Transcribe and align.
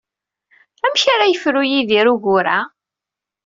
Amek 0.85 1.03
ara 1.13 1.25
yefru 1.31 1.61
Yidir 1.71 2.05
ugur-a? 2.13 2.59